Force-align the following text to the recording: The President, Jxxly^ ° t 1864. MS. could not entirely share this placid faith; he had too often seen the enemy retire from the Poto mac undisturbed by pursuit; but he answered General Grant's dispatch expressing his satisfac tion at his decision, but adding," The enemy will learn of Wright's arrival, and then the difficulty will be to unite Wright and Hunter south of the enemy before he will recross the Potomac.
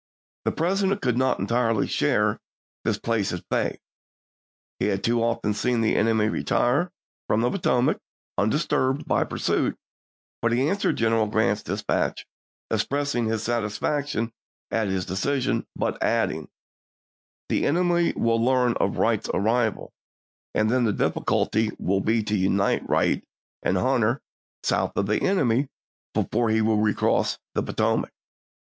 The 0.45 0.51
President, 0.51 0.99
Jxxly^ 1.01 1.03
° 1.03 1.03
t 1.03 1.09
1864. 1.11 1.11
MS. 1.13 1.13
could 1.13 1.17
not 1.19 1.39
entirely 1.39 1.87
share 1.87 2.39
this 2.83 2.97
placid 2.97 3.45
faith; 3.51 3.79
he 4.79 4.87
had 4.87 5.03
too 5.03 5.21
often 5.21 5.53
seen 5.53 5.81
the 5.81 5.95
enemy 5.95 6.27
retire 6.27 6.91
from 7.27 7.41
the 7.41 7.51
Poto 7.51 7.83
mac 7.83 7.97
undisturbed 8.35 9.07
by 9.07 9.23
pursuit; 9.25 9.77
but 10.41 10.53
he 10.53 10.67
answered 10.67 10.95
General 10.95 11.27
Grant's 11.27 11.61
dispatch 11.61 12.25
expressing 12.71 13.25
his 13.27 13.47
satisfac 13.47 14.07
tion 14.07 14.33
at 14.71 14.87
his 14.87 15.05
decision, 15.05 15.67
but 15.75 16.01
adding," 16.01 16.49
The 17.49 17.67
enemy 17.67 18.13
will 18.15 18.43
learn 18.43 18.73
of 18.77 18.97
Wright's 18.97 19.29
arrival, 19.31 19.93
and 20.55 20.67
then 20.71 20.83
the 20.85 20.93
difficulty 20.93 21.69
will 21.77 22.01
be 22.01 22.23
to 22.23 22.35
unite 22.35 22.89
Wright 22.89 23.23
and 23.61 23.77
Hunter 23.77 24.19
south 24.63 24.93
of 24.97 25.05
the 25.05 25.21
enemy 25.21 25.69
before 26.15 26.49
he 26.49 26.61
will 26.63 26.77
recross 26.77 27.37
the 27.53 27.61
Potomac. 27.61 28.09